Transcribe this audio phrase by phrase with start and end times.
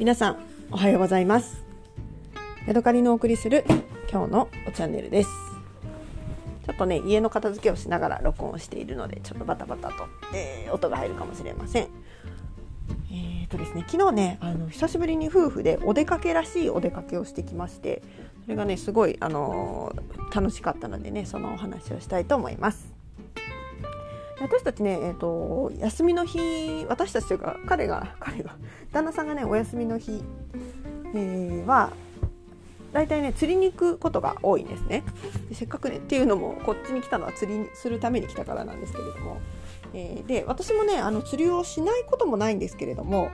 [0.00, 0.36] 皆さん
[0.70, 1.62] おはようございます。
[2.66, 3.66] ヤドカリのお送りする
[4.10, 5.28] 今日のチャンネルです。
[6.64, 11.88] ちょっとね家の片付けをしながら録音しているのでちょっとバタバタと、えー、音が入るかもしれません。
[13.12, 18.02] えーとですね、昨日ねあの久しぶりに夫婦でお出かけらしいお出かけをしてきまして
[18.44, 22.89] それがねすごい、あのー、楽しかったのでねそのお話をしたいと思います。
[24.40, 28.56] 私たちね、えーと、休みの日私たちというか彼が彼が
[28.90, 30.22] 旦那さんがねお休みの日、
[31.14, 31.92] えー、は
[32.92, 35.04] 大体ね釣りに行くことが多いんですね
[35.48, 39.36] でせっかくねっていうのもこっちに来たのは釣りするために来たからなんですけれども、
[39.92, 43.30] えー、で私もねあの釣りをしないこともないんですけれども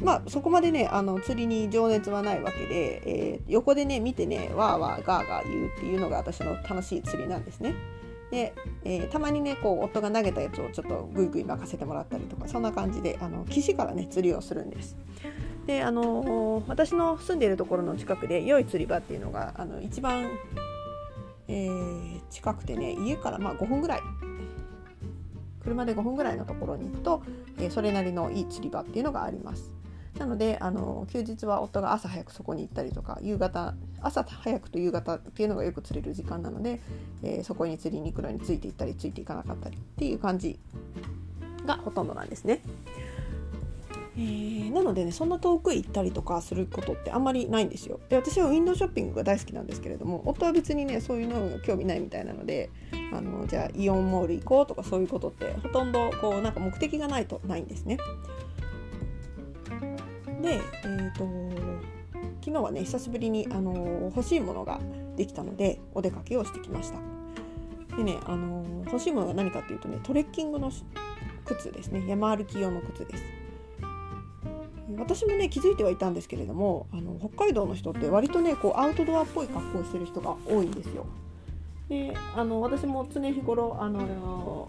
[0.00, 7.74] まあそこまでねあの釣りに情熱はないわけで、えー、横でね見てねわーわーガーガー言うっていうのが私の楽しい釣りなんですね。
[8.30, 8.54] で、
[8.84, 14.96] えー、たまにねこう夫が投げたやつをちょっとグイグイ任せてもらったりとかそんな感じであの岸からね釣りをするんです。
[15.66, 20.30] であの、私の住んでいるところの近くで良い釣り場っていうのがあの一番、
[21.48, 24.00] えー、近くてね家からまあ5分ぐらい
[25.64, 27.22] 車で5分ぐらいのところに行くと、
[27.58, 29.72] えー、それなりのいい釣り場っていうのがあります。
[30.18, 36.80] なのであの休日は夫が朝早くそこに行ったりとか夕方朝早くと夕方っていうのがよく釣れる時間なので、
[37.22, 40.58] えー、そこに釣りに行くのについていったりついていかなかったりっていう感じ
[41.66, 42.62] がほとんどなんですね。
[44.18, 48.00] えー、なのでねそんな遠くへ行ったりとかすることってあんまりないんですよ。
[48.08, 52.70] で私はウィンドウショッピングが大好きなんですけれども夫は別にねそういうの興味ないみたいなので
[53.12, 57.98] あのじゃあイオンモール行こうとかそういうことってほとんどこうなんか目的がないとないんですね。
[60.46, 61.28] で、えーと、
[62.40, 64.78] 昨日はね久しぶりに、あの欲しいものが
[65.16, 67.96] できたのでお出かけをしてきました。
[67.96, 70.70] でね、あの欲しいものが何かっていうとねトレッキングの
[71.44, 73.24] 靴ですね山歩き用の靴です。
[74.96, 81.06] 私もね気づいてはいたんですけれどもあの北海道の人って割とねこうアウトドアっぽい格好をしてる人が多いんですよ。
[81.88, 84.68] であの私も常日頃あの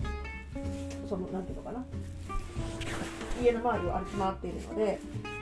[1.07, 1.85] そのなんていうのかな
[3.43, 4.99] 家の周りを歩き回っているので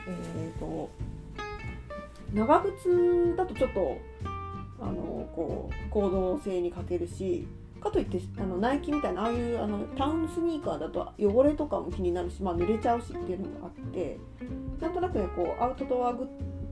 [0.07, 0.89] えーと、
[2.33, 3.97] 長靴だとちょっと
[4.79, 7.47] あのこう行動性に欠けるし
[7.81, 14.17] かといってあのナイキみたいなああいうあのタウンスニーカーだと汚れとかも気になるし、まあ、濡れちゃうしっていうのもあって
[14.81, 16.13] なんとなくねこうアウトドア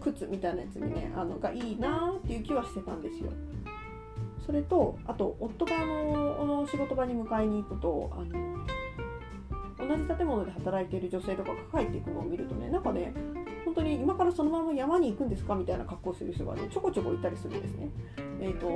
[0.02, 3.32] 靴みたいなやつにねあのがいいなっていう気はしてたんですよ。
[4.46, 8.66] それとあと夫があのの仕事場に迎えに行くとあの
[9.88, 13.14] 同じ建物で働いている女性とかが帰っていくのを見るとねなんかね
[13.66, 17.90] 本当に今からそのまま山に行くんですかみたいな格好をする人がねちょこちょこいたりするんですね。
[18.40, 18.68] えーと、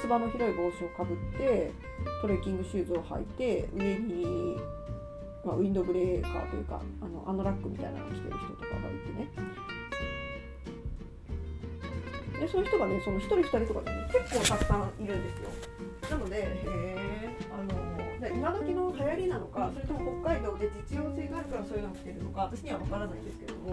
[0.00, 1.72] つばの広い帽子をかぶって
[2.20, 4.56] トレッキングシューズを履いて上に、
[5.44, 9.28] まあ、ウィンドブレーカーというかあのアノラックみたいなのを着てる人とかがいてね
[12.40, 15.48] でそういう人がねその1人2人とかでね結構たくさんいるんですよ。
[16.10, 17.93] なのでへえあの
[18.34, 23.70] 今時の流行りなのかそれとも北海道で実用性があるからそういうのを着てるのか私には分からないんですけれども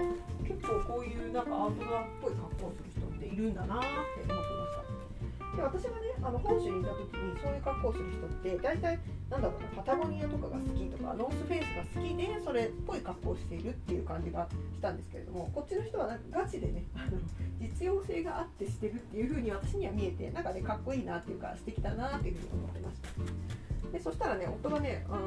[0.48, 3.86] 結構こういうなんかアウトドアっぽい格好をする人っているんだなって
[4.22, 4.82] 思ってました。
[5.56, 9.00] で私がねあの本州にいた時にそういう格好をする人って大体
[9.30, 17.18] なんだろうなパタゴニアとかが好きとかノースフェイスが好きでそれっぽい格好をしているっていう感じがしたんですけれどもこっちの人はなんかガチでねあの
[17.60, 23.61] 実用性があってしてるっていう風に私には見えてなんかねかっこいいなっていうか素敵だなっていう風に思ってました。
[23.92, 25.20] でそしたらね夫がね、あの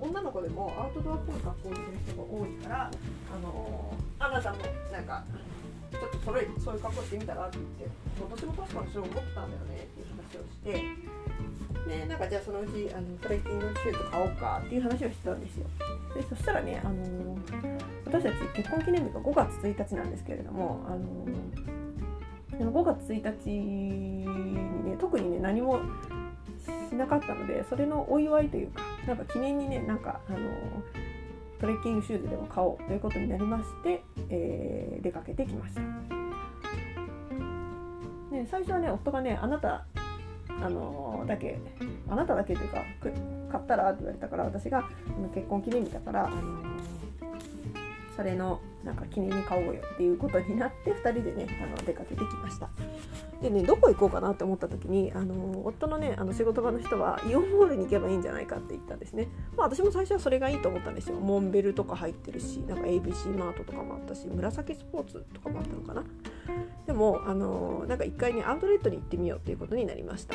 [0.00, 4.58] 女の子でもアウトドアっぽい格好をしてる人が多いから、あのあなたも
[4.90, 5.24] なんか
[5.92, 10.72] ちょっとそれそういう格好してみたらって言って私も確かにそう思ってたんだよねっていう話をして
[11.88, 15.66] ねなんかじゃあそのうちあのトレッキングシューズ買おうかっていう話をしてたんですよ。
[16.14, 17.38] でそしたらね、あの
[18.06, 20.90] 私たち結婚記念日が5月1日なんですけれども、あ
[22.64, 24.24] の5月1日に
[24.84, 25.80] ね特にね何も
[26.88, 30.38] しなかったのでそれのお祝いというかなんか記念にねなんかあの
[31.60, 35.80] トレッキングシューズでも買おうということになりまして、えー、出かけてきました。
[38.30, 39.84] ね、最初はね夫がねあなた
[40.48, 41.58] あのだけ
[42.08, 42.84] あなただけというか
[43.50, 44.88] 買ったらって言われたから私が
[45.34, 46.62] 結婚記念日だから、あの
[48.16, 52.68] それのなんか記念に買おうよっていうことになって2人でねあの出かけてきました
[53.42, 59.28] でねどこ行こうかなって思った時にあの夫のねあの仕事場の人はイオンモールに行けばいいんじゃないかって言ったんですね。
[59.56, 61.16] まあ私も最初はそれがいいと思ったんですよ。
[61.16, 66.04] モンベルとか入ってるしなんか ABC マートとかもあったし紫スポーツとかもあったのかな。
[66.86, 70.34] でもあのなんか1回ねアウトレットに行ってみようっていうことになりました。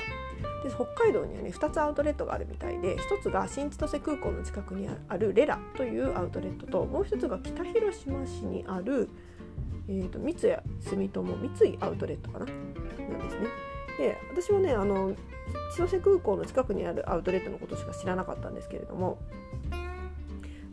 [0.63, 9.09] で北海道にはね2つアウトレットがあるみたいで1つが新千歳空港の近くにあるレラというアウトレットともう1つが北広島市にある
[9.87, 10.35] えーと、三井
[10.81, 12.45] 住友三井アウトレットかな？
[12.45, 13.47] なんですね。
[13.97, 15.15] で私はねあの
[15.75, 19.19] 千歳空港の近くにあるアウトレットのことしか知らなかったんですけれども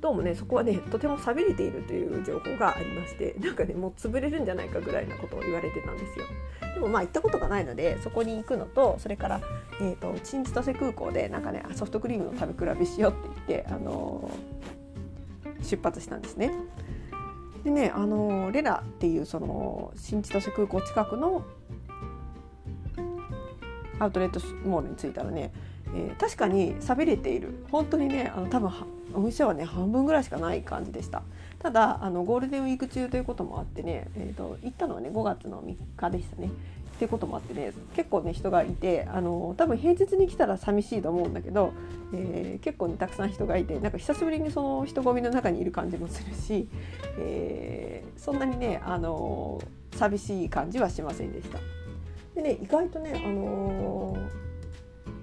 [0.01, 6.25] どうもねそこはねとても寂れているという情報がありまして なんかねもう潰れるんじゃないかぐらいなことを言われてたんですよ。
[6.75, 9.41] でもまあ行ったことがないのでそこに行くのとそれから、
[9.81, 16.51] えーと、新千歳空港でなんかねソフトクリームの食べ比べしようって言って、あのー、出発したんですね。
[17.65, 21.45] でね、あの、レラっていうその新千歳空港近くの
[23.99, 25.53] アウトレットモールに着いたらね、
[25.95, 27.65] えー、確かに寂れている。
[27.71, 28.71] 本当にねあの多分
[29.15, 31.23] お店はね半分ぐらいしかない感じでした。
[31.59, 36.51] ただあのゴールデンウィーク中ということもあってね、えーと、行ったのはね5月の3日でしたね。
[36.95, 41.73] っていうこともあってね結構ね人がいてあの多分平日に来たら寂しいと思うんだけど、
[42.15, 46.69] えー、結構ねたくさん人がいてなんか久しぶりにその人混みの中にいる感じもするし、
[47.19, 49.61] えー、そんなにねあの
[49.97, 51.59] 寂しい感じはしませんでした。
[52.35, 54.17] でね意外とね、あの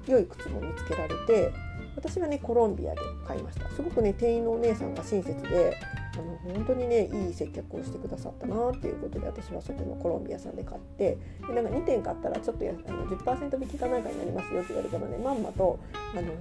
[0.05, 1.51] ー、良い靴も見つけられて
[1.99, 5.77] 私はねコロンビアで買いましたすごくね店員のお姉さんが親切で
[6.13, 11.17] あの本当にねいい接客をしてくださったなっていうことで私はそこのコロンビアさんで買って
[11.47, 15.79] でなんか2点買ったらちょっとやあの10%引きかなんかになりますよって言われたのでまんまと、
[16.15, 16.31] あの、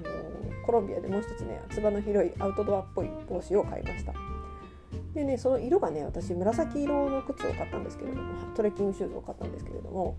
[0.64, 4.12] コロンビアでもう一つねつばの広いアウトドアっぽい帽子を買いました。
[5.14, 10.16] でねその色がね私紫色の靴を買ったんですけれどもトレッキングシューズを買ったんですけれども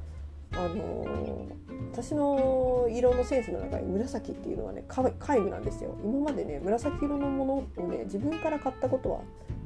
[0.53, 1.47] あの、
[1.91, 5.03] 私の色のセンスの中に紫っていうのはね皆
[5.39, 9.21] 無なんですよ今までね紫色のものをね自分から買ったことは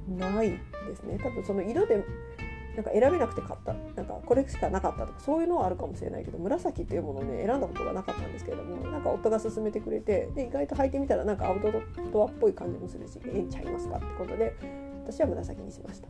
[0.08, 0.58] ないで
[0.96, 2.04] すね多分その色で
[2.76, 11.72] なんか選べなくて買ったなんかこれしかなかったとかそういうのはあるかもしれないけど紫っていうものをね選んだことがなかったんですけれどもなんか夫が勧めてくれてで意外と履いてみたらなんかアウト
[12.12, 14.56] ドアっぽい感じもするしええんちゃいますかってことで
[15.06, 16.08] 私は紫にしました。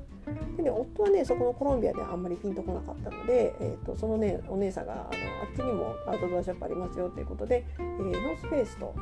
[0.56, 5.10] でね夫はねそこのコロンビアではあんまりピンとこなかったので、えーと、そのねお姉さんがあのあっ
[5.56, 8.96] ちにもアウトドアショップありますよっていうことで、えー、ノースフェイスと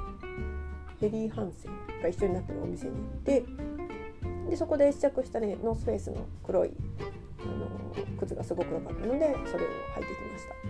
[0.99, 3.45] ヘリー・ハンセンが一緒になってるお店に行って
[4.49, 6.71] でそこで試着したねノースフェイスの黒い
[7.41, 10.60] あの靴がすごく良かったのでそれを履いてきました。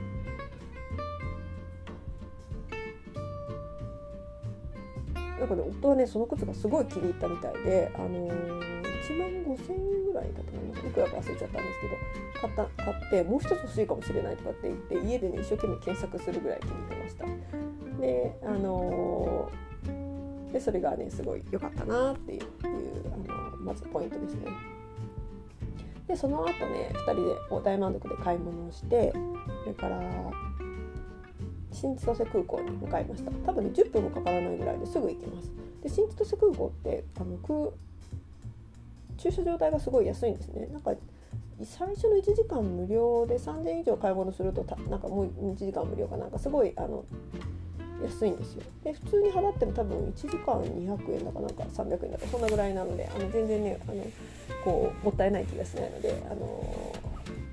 [5.56, 17.26] なんかね夫はねその靴がすごい気に入ったみたいで、あのー、1万5,000円ぐらいだったかないくらか忘れちゃったんですけど買った買ってもう一つ欲しいかもしれないとかって言って家でね一生懸命検索するぐらい気に入ってました。
[18.02, 22.42] であのー、でそれがねすごい良かったなっていう
[23.14, 24.48] あのまずポイントですね。
[26.08, 29.14] でその後ね2人で大満足で買い物をして
[29.64, 30.00] それから
[31.72, 33.32] 新千歳空港に向かいました。
[33.32, 35.50] 多分ね10分もかからないぐらいですぐ行きます。
[35.84, 37.72] で新千歳空港ってあの空
[39.18, 40.68] 駐車場代がすごい安いんですね。
[40.68, 40.94] なんか
[41.64, 47.06] 最初の1時間無料で3000以上買い物するとたなんかもう1時間無料かなんかすごいあの
[48.04, 48.64] 安いんですよ。
[48.84, 54.04] で普通に払っても多分1時間200円だかなんか300円だかそんなぐらいなのであの全然ねあの
[54.66, 56.96] こうもったいない気がしないのであの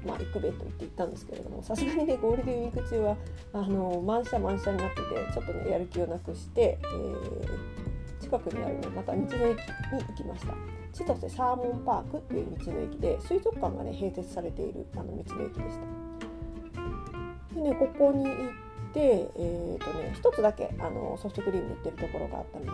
[0.07, 3.17] まあ、行くべと言って行ったんですけれどもさすがにねゴールデンウィーク中は
[3.53, 5.03] あの満車満車になってて
[5.33, 9.45] ちょっとねやる気をなくして、えー、近くにある、ね、また道の駅に
[10.07, 10.55] 行きました。
[10.93, 15.79] 千歳サーモンパークっていう道の駅で水族館がね併設されているあの道の駅でし
[17.55, 17.55] た。
[17.55, 18.25] でねここに
[18.99, 22.73] で、えーとね、1つだけあのソフトクリーム売ってるところがあったので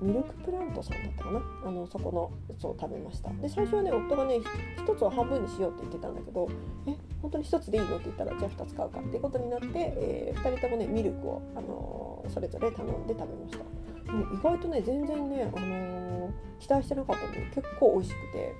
[0.00, 1.42] ミルクプラントさんだったかな？
[1.66, 3.28] あのそこのやつを食べました。
[3.30, 4.40] で最初はね夫がね
[4.78, 6.48] 1つを半分にしようって言ってたんだけど
[6.86, 7.96] え本当に1つでいいの？
[7.96, 13.58] って言ったらじゃあ2つ買うかっていうことになって、えー、2人ともねミルクを、あのそれぞれ頼んで食べました。
[14.06, 18.54] でも意外とね全然ね、あの期待してなかったのに結構美味しくて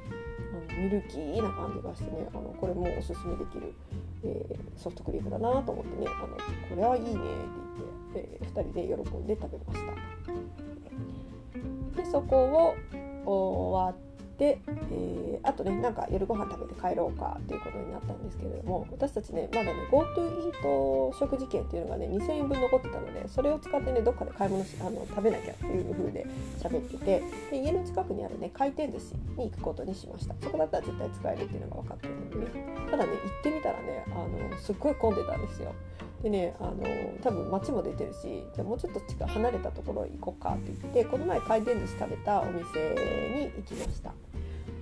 [0.53, 3.73] あのミルキーな感じがしてねあのこれもおすすめできる。
[4.27, 7.21] えー、ソフトクリームだなと思ってねあのこれはいいねって
[8.15, 9.81] 言って、えー、2人で喜んで食べまし
[11.95, 12.03] た。
[12.03, 12.75] でそこ
[13.25, 14.06] を終わ
[14.37, 14.61] って、
[14.93, 26.27] えー、あとねなんか夜ご飯食べて帰ろうかっていうことになったんですけれども私たちねまだね GoTo イート食事券っていうのがね2000円分残ってたのでそれを使ってねどっかで買い物しあの食べなきゃっていう風で
[26.61, 30.35] 喋っててで家の近くにあるね回転寿司に行くことにしました。
[30.43, 32.67] そこだったら絶対使えるっていうのが分かってるのでね。
[32.91, 34.11] ただね行ってみたらねあ
[34.53, 35.73] のすっごい混んでたんですよ。
[36.27, 36.85] でねあの
[37.23, 44.13] 多分街も出てるしじゃもうちょっと近離れたところ行こうかって言ってこの前回転寿司食べたお店に行きました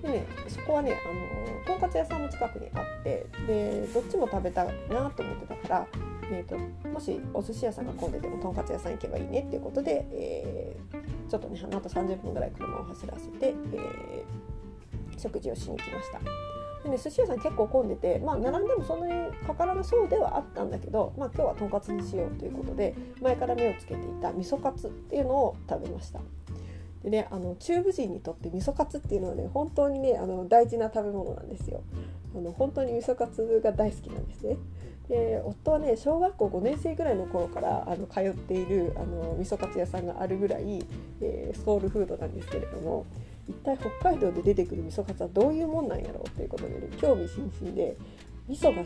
[0.01, 5.87] でねそこはねあのとんかつ屋さんも近くにあってでどっちも食べたいなと思ってたから、
[6.31, 16.54] えーと、もしお寿司屋さんが混んでてもとんかつ屋さん行けばいいねっていうことで、えー、ちょっとねあと30分ぐらい車を走らせて、えー、食事をしに来ました。
[16.85, 26.21] でね寿司屋さん結構混んでてまあ並んでもそんなにかからなそうではあったんだけどまあ今日はとんかつにしようということで前から目をつけていた味噌カツっていうのを食べました。
[27.03, 31.81] でねあの中部人にとって味噌カツっていうのはね本当にねあの大事な食べ物なんですよ。
[32.35, 34.57] あの本当に味噌カツが大好きなんですね。
[35.09, 40.83] で夫はね小学校5年生ぐらいの頃からあの通っているあの味噌カツ屋さんがあるぐらい、
[41.21, 43.05] えー、ソウルフードなんですけれども
[43.47, 47.97] 一体北海道で出てくる味噌カツはどういうもんなんやろうということで、ね、興味津々で
[48.47, 48.83] 味噌が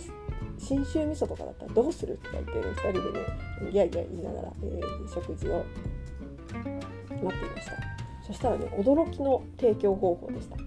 [0.58, 3.26] 信州味噌とかだったらどうするとか言ってね2人でね
[3.72, 5.66] ギャイギャ言いながら、えー、食事を
[7.24, 7.74] 待っていました
[8.26, 10.58] そしたらね驚きの提供方法でした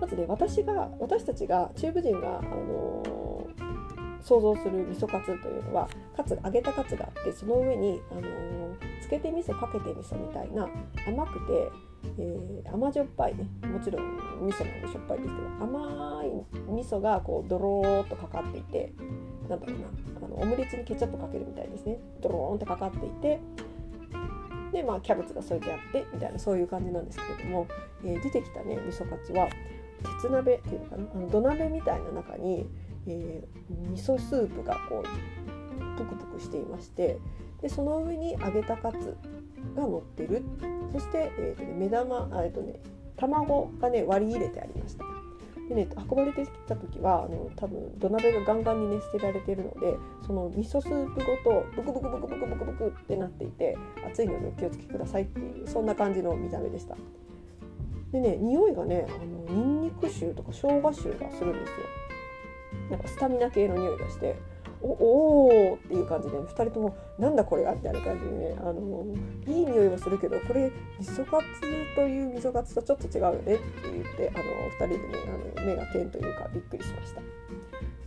[0.00, 10.68] まずね私が私たちが中部人が、あのー、想像する味噌カツというのはカツ揚げたカツがあってその上に、あのー、つけて味噌かけて味噌みたいな
[11.06, 11.70] 甘くて
[12.18, 13.48] えー、甘じょっぱいね。
[13.66, 16.28] もちろん味噌なんでしょっぱいですけど甘い
[16.72, 18.92] 味噌がこうドローっとかかっていて
[19.48, 19.86] なんだろうな
[20.26, 21.98] あのオムレツにケチャップかけるみたいですね。
[22.20, 23.40] ドローンってかかっていて
[24.72, 27.66] でまあキャベツが添えてあってみたいなそういう感じなんですけれども、
[28.04, 29.48] えー、出てきたね味噌カツは
[30.20, 31.04] 鉄鍋っていうのかな？
[31.14, 32.66] あの土鍋みたいな中に、
[33.06, 37.18] えー、味噌スープがこうプクプクしていまして
[37.62, 39.16] でその上に揚げたカツ
[39.74, 40.42] が乗ってる。
[40.92, 42.80] そして、えーとね、目玉あ、えーとね、
[43.16, 45.04] 卵がね割り入れてありました。
[45.68, 53.76] でね運ばれてきた時はあの多分土鍋がガンガンにね捨てられてるのでその味噌スープごとブクブクブクブクブクブクってなっていて
[54.06, 56.96] 熱いのでお気をつけくださいっていうそんな感じの見た目でした。
[58.12, 59.12] でね匂いがねあ
[59.52, 61.76] のニンニク臭とか生姜臭がするんですよ。
[62.90, 64.36] なんかスタミナ系の匂いがして
[64.86, 69.06] おおっていう感じで、2人ともなんだこれはみたいな感じでねあの
[69.46, 71.44] いい匂いはするけどこれ味噌カツ
[71.96, 73.62] という味噌カツとちょっと違うよねって
[73.92, 75.14] 言ってあの2人でね
[75.56, 77.22] あの目が点というかびっくりしました。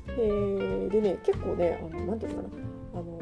[0.09, 2.49] えー、でね結構ねあのなんていうかな
[2.95, 3.19] あの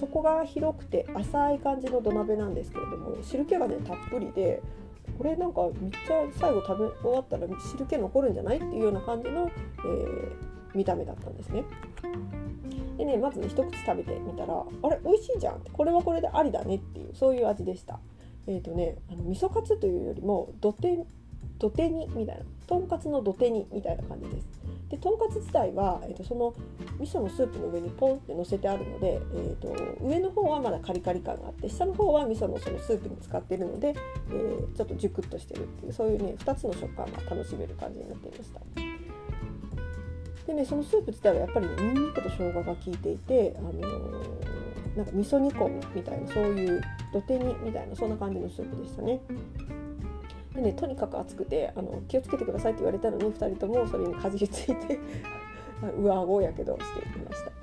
[0.00, 4.62] 底が広くて浅い感じの土鍋なんですけれども汁気がねたっぷりで
[5.18, 8.56] これなんかめっちゃ最後食べ終わったら汁気残るんじゃない？
[8.56, 11.64] っていうような感じの、えー見た目だったんですね。
[12.98, 17.98] でねまずね一口食べてみたらあれ美味しいじゃんこれはこれでありだねっていうそういう味でした。
[18.46, 20.98] え、ー、とねあの味噌カツというよりも土手
[21.58, 24.62] 土手煮みたいなとんかつの土手煮みたいな感じです。
[24.88, 26.54] でとんかつ自体は、えーと、その
[27.00, 29.74] 味噌のスープの上にポンって乗せてあるので、えーと、
[30.04, 33.94] 上の方はまだカリカリ感があって下の方は味噌のそのスープに使ってるので、
[34.30, 38.91] えー、ちょっとジュクッとしてるっていうそういうね2つの食感が楽しめる感じになっていました。
[40.46, 46.82] でねそのスープ自体はやっぱり、ね、ニンニクと生姜が効いていて、あのー、なんか味噌煮込みみたいなそういう
[47.12, 49.20] 土手煮みたいなそんな感じのスープでしたね。
[50.54, 54.98] でねとにかく熱くてあの気をつけてくださいって言われたのに2人ともそれにかじりついて
[55.98, 57.61] 上顎やけどしていました。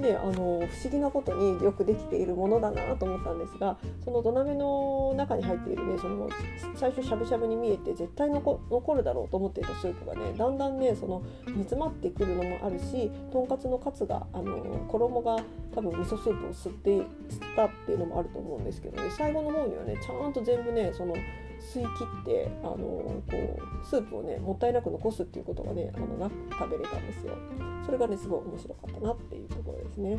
[0.00, 6.28] であの不思議なことによくできているものだなと思ったんですがその土鍋の中に入っているねその
[6.74, 14.56] 最初しゃぶしゃぶに見えて絶対残るだろうと思っていたスープがねだんだんねその煮詰まってくるのもあるしとんかつのカツがあの
[14.88, 15.36] 衣が
[15.74, 17.04] 多分味噌スープを吸って吸っ
[17.56, 21.14] たっていうのもあると思うんですけどね最後の方にはねちゃんと全部ねその
[21.60, 23.22] 吸い切ってあのこ
[23.82, 27.34] うスープをねもったいなく残すっていうことがねあのな食べれたんですよ。
[27.84, 30.18] それがねすごい面白かったなっていうところですね。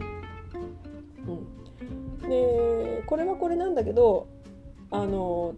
[2.22, 4.28] うん、でこれはこれなんだけど
[4.92, 5.54] あの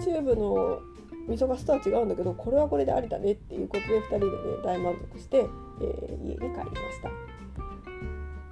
[0.00, 0.80] チューブの
[1.28, 4.32] 味噌ガスとは違うんだけどこれはこれでありだねっていうことで2人でね
[4.64, 7.10] 大満足して、えー、家に帰りました。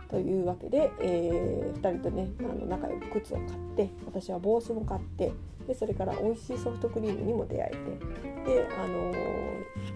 [0.09, 5.33] というわけで、えー、2人とねあの仲良く靴を買って私は帽子も買って
[5.71, 9.15] でそれから美味しいソフトクリームにも出会えてで、あの、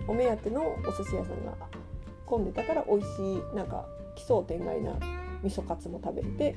[0.07, 1.53] お目当てのお寿司屋さんが
[2.27, 4.93] 混んでたから美味しいなんか奇想天外な
[5.43, 6.53] 味噌カツも食べて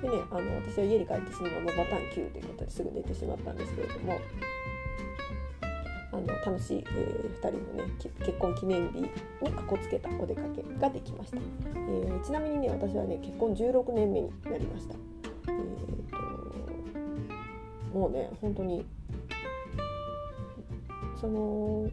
[0.00, 4.18] でねあの私は家に帰ってそのままバタン9ということですぐ寝てしまったんですけれども
[6.12, 9.08] あの楽しい、えー、2人のね結婚記念日に
[9.52, 14.94] かこつけたお出かけができました、えー、ちなみにね私はね結婚16年目になりました、
[17.92, 18.84] もうね本当に。
[21.20, 21.88] その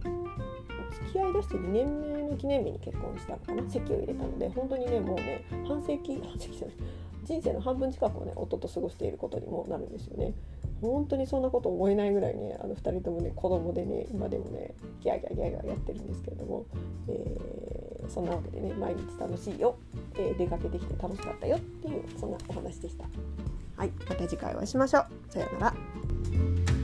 [0.92, 6.76] 付き合いだして2年目の記念日に結婚したのかな籍を入れたので本当にねもうね半世紀半世紀じゃない。
[7.24, 10.34] 人生の半分近くをね夫と過ごしていることにもなるんですよね。
[10.82, 16.66] 本当にそんなこと思えないぐらいねあの2人ともね子供でね今でもねギャーギャーギャーギャーやってるんですけれども、
[17.10, 19.78] えー、そんなわけでね毎日楽しいよ、
[20.16, 23.06] えー、出かけてきて楽しかったよっていうそんなお話でした。
[23.76, 25.06] はい、また次回お会いしましょう。
[25.30, 26.79] さようなら。